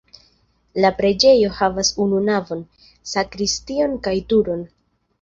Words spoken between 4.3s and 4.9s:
turon.